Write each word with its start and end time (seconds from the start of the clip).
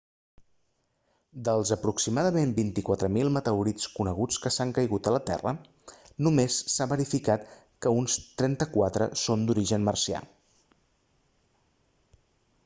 dels 1.49 1.71
aproximadament 1.73 2.53
24.000 2.59 3.29
meteorits 3.35 3.85
coneguts 3.99 4.39
que 4.47 4.53
han 4.65 4.71
caigut 4.79 5.09
a 5.11 5.15
la 5.17 5.21
terra 5.29 5.53
només 6.29 6.57
s'ha 6.77 6.89
verificat 6.97 7.45
que 7.87 7.93
uns 8.01 8.17
34 8.45 9.11
són 9.27 9.45
d'origen 9.51 9.89
marcià 9.93 10.23